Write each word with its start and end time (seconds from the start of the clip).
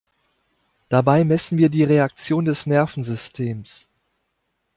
Dabei 0.89 1.23
messen 1.23 1.59
wir 1.59 1.69
die 1.69 1.83
Reaktion 1.83 2.45
des 2.45 2.65
Nervensystems. 2.65 3.87